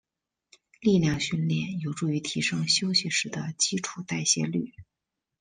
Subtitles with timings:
[0.79, 4.73] 力量训练有助于提升休息时的基础代谢率。